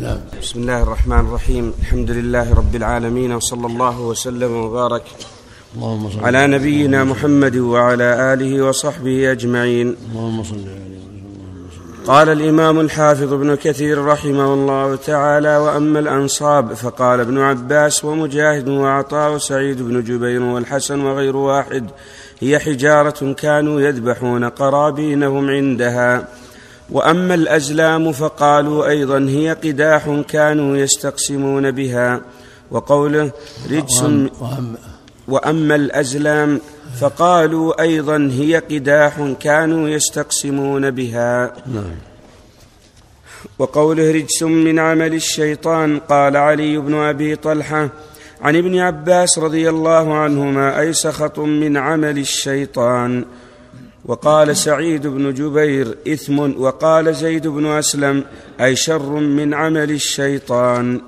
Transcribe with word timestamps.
نعم. 0.00 0.18
بسم 0.42 0.60
الله 0.60 0.82
الرحمن 0.82 1.18
الرحيم. 1.20 1.72
الحمد 1.80 2.10
لله 2.10 2.54
رب 2.54 2.76
العالمين 2.76 3.32
وصلى 3.32 3.66
الله 3.66 4.00
وسلم 4.00 4.52
وبارك 4.56 5.02
اللهم 5.76 6.10
صل 6.10 6.24
على 6.24 6.46
نبينا 6.46 7.04
محمد. 7.04 7.56
وعلى 7.56 8.32
آله 8.32 8.62
وصحبه 8.62 9.32
أجمعين. 9.32 9.96
اللهم 10.12 10.42
صل 10.42 10.56
عليه 10.56 10.90
قال 12.06 12.28
الإمام 12.28 12.80
الحافظ 12.80 13.32
ابن 13.32 13.54
كثير 13.54 14.04
رحمه 14.04 14.54
الله 14.54 14.96
تعالى 14.96 15.56
وأما 15.56 15.98
الأنصاب 15.98 16.74
فقال 16.74 17.20
ابن 17.20 17.38
عباس 17.38 18.04
ومجاهد 18.04 18.68
وعطاء 18.68 19.34
وسعيد 19.34 19.82
بن 19.82 20.04
جبير 20.04 20.42
والحسن 20.42 21.00
وغير 21.00 21.36
واحد 21.36 21.90
هي 22.40 22.58
حجارة 22.58 23.32
كانوا 23.32 23.80
يذبحون 23.80 24.44
قرابينهم 24.44 25.50
عندها. 25.50 26.28
وأما 26.92 27.34
الأزلام 27.34 28.12
فقالوا 28.12 28.88
أيضا 28.88 29.18
هي 29.18 29.52
قداح 29.64 30.22
كانوا 30.28 30.76
يستقسمون 30.76 31.70
بها 31.70 32.20
وقوله 32.70 33.30
رجس 33.70 34.04
وأما 35.28 35.74
الأزلام 35.74 36.60
فقالوا 37.00 37.82
أيضا 37.82 38.30
هي 38.32 38.56
قداح 38.56 39.34
كانوا 39.40 39.88
يستقسمون 39.88 40.90
بها. 40.90 41.52
نعم. 41.66 41.94
وقوله 43.58 44.10
رجس 44.10 44.42
من 44.42 44.78
عمل 44.78 45.14
الشيطان 45.14 45.98
قال 45.98 46.36
علي 46.36 46.78
بن 46.78 46.94
أبي 46.94 47.36
طلحة 47.36 47.88
عن 48.42 48.56
ابن 48.56 48.78
عباس 48.78 49.38
رضي 49.38 49.68
الله 49.68 50.14
عنهما 50.14 50.80
اي 50.80 50.92
سخط 50.92 51.38
من 51.38 51.76
عمل 51.76 52.18
الشيطان. 52.18 53.24
وقال 54.04 54.56
سعيد 54.56 55.06
بن 55.06 55.34
جبير 55.34 55.96
إثم 56.08 56.38
وقال 56.62 57.14
زيد 57.14 57.46
بن 57.46 57.66
أسلم 57.66 58.24
أي 58.60 58.76
شر 58.76 59.12
من 59.12 59.54
عمل 59.54 59.90
الشيطان. 59.90 61.00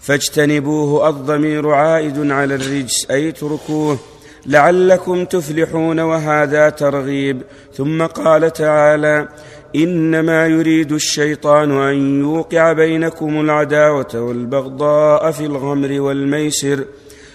فاجتنبوه 0.00 1.08
الضمير 1.08 1.70
عائد 1.70 2.30
على 2.30 2.54
الرجس 2.54 3.10
أي 3.10 3.28
اتركوه. 3.28 3.98
لعلكم 4.46 5.24
تفلحون 5.24 6.00
وهذا 6.00 6.68
ترغيب. 6.68 7.42
ثم 7.74 8.06
قال 8.06 8.52
تعالى 8.52 9.28
إنما 9.76 10.46
يريد 10.46 10.92
الشيطان 10.92 11.70
أن 11.70 12.20
يوقع 12.20 12.72
بينكم 12.72 13.40
العداوة 13.40 14.14
والبغضاء 14.14 15.30
في 15.30 15.44
الغمر 15.44 16.00
والميسر. 16.00 16.84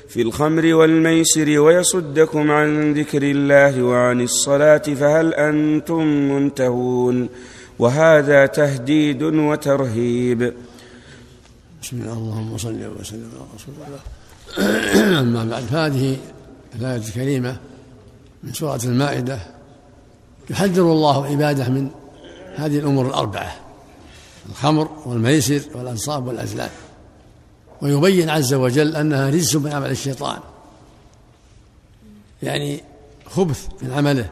في 0.10 0.22
الخمر 0.22 0.74
والميسر 0.74 1.60
ويصدكم 1.60 2.52
عن 2.52 2.94
ذكر 2.94 3.24
الله 3.24 3.84
وعن 3.84 4.22
الصلاة 4.22 4.78
فهل 4.78 5.34
أنتم 5.34 6.04
منتهون 6.06 7.30
وهذا 7.80 8.46
تهديد 8.46 9.24
وترهيب. 9.24 10.54
بسم 11.84 11.98
الله 12.02 12.14
اللهم 12.14 12.58
صل 12.58 12.82
وسلم 13.00 13.30
على 13.34 13.46
رسول 13.56 13.76
الله. 13.88 14.00
أما 15.22 15.46
بعد 15.46 15.64
فهذه 15.64 16.18
الآية 16.76 16.98
الكريمة 16.98 17.58
من 18.44 18.54
سورة 18.54 18.80
المائدة. 18.84 19.40
يحذر 20.50 20.82
الله 20.82 21.26
عباده 21.26 21.70
من 21.70 21.90
هذه 22.56 22.80
الأمور 22.80 23.08
الأربعة 23.08 23.56
الخمر 24.50 24.90
والميسر 25.06 25.62
والأنصاب 25.76 26.28
والأزلام. 26.28 26.70
ويبين 27.82 28.30
عز 28.30 28.54
وجل 28.54 28.96
أنها 28.96 29.30
رجس 29.30 29.56
من 29.56 29.74
عمل 29.74 29.92
الشيطان. 29.92 30.40
يعني 32.44 32.84
خبث 33.26 33.68
من 33.82 33.92
عمله 33.92 34.30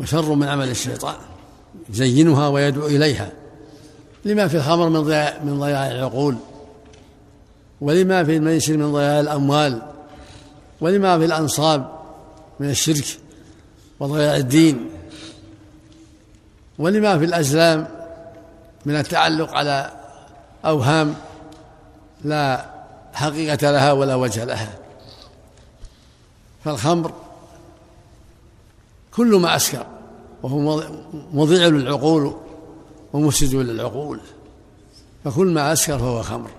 وشر 0.00 0.34
من 0.34 0.48
عمل 0.48 0.68
الشيطان. 0.68 1.16
يزينها 1.90 2.48
ويدعو 2.48 2.86
إليها. 2.86 3.32
لما 4.24 4.48
في 4.48 4.56
الخمر 4.56 4.88
من 4.88 5.00
ضياع 5.00 5.40
من 5.44 5.60
ضياع 5.60 5.90
العقول. 5.90 6.36
ولما 7.80 8.24
في 8.24 8.36
الميسر 8.36 8.76
من 8.76 8.92
ضياع 8.92 9.20
الأموال. 9.20 9.82
ولما 10.80 11.18
في 11.18 11.24
الأنصاب 11.24 11.92
من 12.60 12.70
الشرك 12.70 13.18
وضياع 14.00 14.36
الدين. 14.36 14.90
ولما 16.78 17.18
في 17.18 17.24
الأزلام 17.24 17.88
من 18.86 18.96
التعلق 18.96 19.50
على 19.54 19.92
أوهام 20.64 21.14
لا 22.26 22.70
حقيقة 23.12 23.70
لها 23.70 23.92
ولا 23.92 24.14
وجه 24.14 24.44
لها. 24.44 24.78
فالخمر 26.64 27.12
كل 29.16 29.36
ما 29.36 29.56
أسكر 29.56 29.86
وهو 30.42 30.82
مضيع 31.32 31.66
للعقول 31.66 32.36
ومفسد 33.12 33.54
للعقول. 33.54 34.20
فكل 35.24 35.46
ما 35.46 35.72
أسكر 35.72 35.98
فهو 35.98 36.22
خمر. 36.22 36.50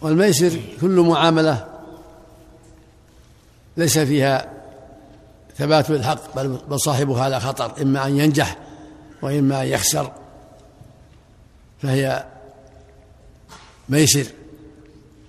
والميسر 0.00 0.60
كل 0.80 1.00
معاملة 1.00 1.66
ليس 3.76 3.98
فيها 3.98 4.52
ثبات 5.56 5.90
الحق 5.90 6.42
بل 6.42 6.80
صاحبها 6.80 7.24
على 7.24 7.40
خطر 7.40 7.82
إما 7.82 8.06
أن 8.06 8.16
ينجح 8.16 8.56
وإما 9.22 9.62
أن 9.62 9.66
يخسر. 9.66 10.12
فهي 11.82 12.24
ميسر 13.88 14.26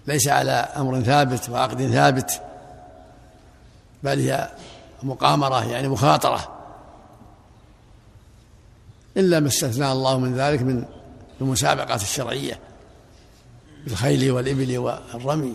ليس 0.07 0.27
على 0.27 0.51
أمر 0.51 1.01
ثابت 1.01 1.49
وعقد 1.49 1.87
ثابت 1.87 2.41
بل 4.03 4.19
هي 4.19 4.49
مقامرة 5.03 5.65
يعني 5.65 5.87
مخاطرة. 5.87 6.59
إلا 9.17 9.39
ما 9.39 9.47
استثنى 9.47 9.91
الله 9.91 10.17
من 10.19 10.35
ذلك 10.35 10.61
من 10.61 10.85
المسابقات 11.41 12.01
الشرعية 12.01 12.59
بالخيل 13.87 14.31
والإبل 14.31 14.77
والرمي 14.77 15.53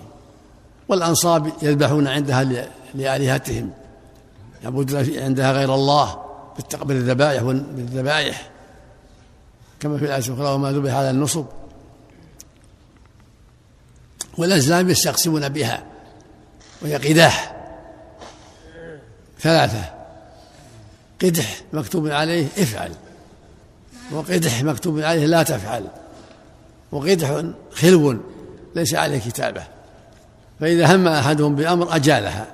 والأنصاب 0.89 1.53
يذبحون 1.63 2.09
عندها 2.09 2.69
لآلهتهم 2.95 3.71
يعبدون 4.65 5.19
عندها 5.19 5.53
غير 5.53 5.75
الله 5.75 6.25
بالذبائح 6.83 7.43
بالذبائح 7.43 8.51
كما 9.81 9.99
في 9.99 10.05
الآية 10.05 10.29
الأخرى 10.29 10.55
وما 10.55 10.73
ذبح 10.73 10.95
على 10.95 11.11
النصب. 11.11 11.47
والأزلام 14.39 14.91
يستقسمون 14.91 15.49
بها 15.49 15.85
وهي 16.83 16.97
قداح 16.97 17.55
ثلاثة. 19.41 19.85
قدح 21.23 21.61
مكتوب 21.73 22.09
عليه 22.09 22.47
افعل 22.59 22.93
وقدح 24.13 24.63
مكتوب 24.63 25.01
عليه 25.01 25.27
لا 25.27 25.43
تفعل 25.43 25.85
وقدح 26.93 27.43
خلو 27.73 28.21
ليس 28.75 28.95
عليه 28.95 29.19
كتابة. 29.19 29.63
فإذا 30.61 30.97
هم 30.97 31.09
أحدهم 31.09 31.55
بأمر 31.57 31.97
أجالها. 31.97 32.47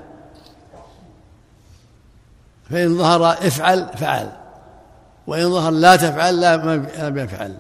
فإن 2.71 2.99
ظهر 2.99 3.33
افعل 3.33 3.89
فعل 3.99 4.33
وإن 5.27 5.51
ظهر 5.51 5.71
لا 5.71 5.97
تفعل 5.97 6.41
لا 6.41 6.57
ما 7.11 7.23
يفعل. 7.23 7.57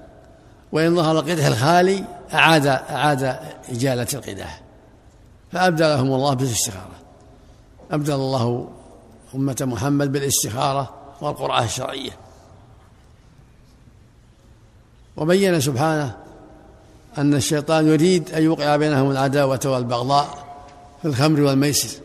وإن 0.73 0.97
ظهر 0.97 1.19
القدح 1.19 1.47
الخالي 1.47 2.05
أعاد 2.35 2.67
أعاد 2.67 3.39
إجالة 3.69 4.07
القدح 4.15 4.63
فأبدلهم 5.53 6.07
الله 6.07 6.35
بالاستخارة. 6.35 6.97
أبدل 7.91 8.15
الله 8.15 8.69
أمة 9.35 9.57
محمد 9.61 10.13
بالاستخارة 10.13 10.95
والقرآن 11.21 11.65
الشرعية. 11.65 12.11
وبين 15.17 15.61
سبحانه 15.61 16.17
أن 17.19 17.35
الشيطان 17.35 17.87
يريد 17.87 18.31
أن 18.31 18.43
يوقع 18.43 18.77
بينهم 18.77 19.11
العداوة 19.11 19.61
والبغضاء 19.65 20.47
في 21.03 21.09
الخمر 21.09 21.41
والميسر. 21.41 22.01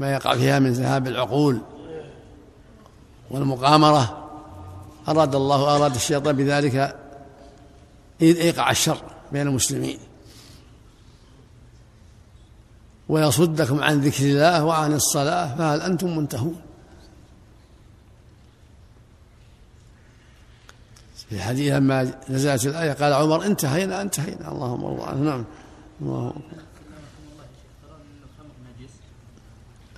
ما 0.00 0.12
يقع 0.12 0.34
فيها 0.34 0.58
من 0.58 0.72
ذهاب 0.72 1.06
العقول 1.06 1.60
والمقامرة. 3.30 4.30
أراد 5.08 5.34
الله 5.34 5.76
أراد 5.76 5.94
الشيطان 5.94 6.36
بذلك 6.36 6.96
يقع 8.20 8.70
الشر 8.70 9.02
بين 9.32 9.46
المسلمين. 9.46 9.98
ويصدكم 13.08 13.82
عن 13.82 14.00
ذكر 14.00 14.24
الله 14.24 14.64
وعن 14.64 14.92
الصلاة 14.92 15.56
فهل 15.56 15.80
أنتم 15.80 16.16
منتهون؟ 16.16 16.60
في 21.30 21.42
حديث 21.42 21.72
لما 21.72 22.14
نزلت 22.30 22.66
الآية 22.66 22.92
قال 22.92 23.12
عمر 23.12 23.46
انتهينا 23.46 24.02
انتهينا. 24.02 24.52
اللهم 24.52 25.00
عنه. 25.00 25.20
نعم. 25.20 25.44
الله 26.00 26.32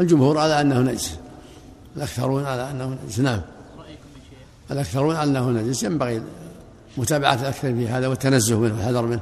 الجمهور 0.00 0.38
على 0.38 0.60
أنه 0.60 0.80
نجس. 0.80 1.18
الأكثرون 1.96 2.44
على 2.44 2.70
أنه 2.70 2.98
نجس. 3.04 3.18
نعم. 3.18 3.40
الأكثرون 4.70 5.16
على 5.16 5.30
أنه 5.30 5.50
نجس. 5.50 5.82
ينبغي 5.82 6.22
متابعة 6.96 7.34
الأكثر 7.34 7.74
في 7.74 7.88
هذا 7.88 8.08
والتنزه 8.08 8.56
منه 8.56 8.74
والحذر 8.74 9.02
منه 9.02 9.20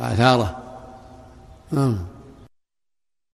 آثاره. 0.00 0.56
نعم. 1.72 1.98